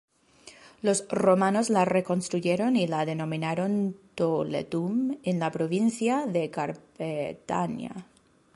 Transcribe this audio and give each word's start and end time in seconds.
Los 0.81 1.07
romanos 1.09 1.69
la 1.69 1.85
reconstruyeron 1.85 2.75
y 2.75 2.87
la 2.87 3.05
denominaron 3.05 3.95
Toletum, 4.15 5.19
en 5.21 5.37
la 5.39 5.51
provincia 5.51 6.25
de 6.25 6.49
Carpetania. 6.49 7.93